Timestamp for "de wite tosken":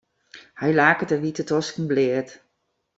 1.11-1.85